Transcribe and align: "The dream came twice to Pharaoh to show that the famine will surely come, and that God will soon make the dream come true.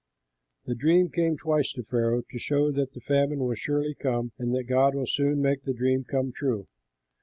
"The 0.65 0.73
dream 0.73 1.09
came 1.09 1.37
twice 1.37 1.73
to 1.73 1.83
Pharaoh 1.83 2.23
to 2.31 2.39
show 2.39 2.71
that 2.71 2.93
the 2.93 3.01
famine 3.01 3.37
will 3.37 3.53
surely 3.53 3.93
come, 3.93 4.31
and 4.39 4.51
that 4.55 4.63
God 4.63 4.95
will 4.95 5.05
soon 5.05 5.43
make 5.43 5.61
the 5.63 5.75
dream 5.75 6.05
come 6.05 6.31
true. 6.31 6.65